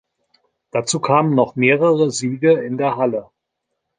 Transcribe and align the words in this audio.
Dazu 0.71 0.99
kamen 0.99 1.35
noch 1.35 1.55
mehrere 1.55 2.09
Siege 2.09 2.53
in 2.53 2.79
der 2.79 2.95
Halle. 2.95 3.29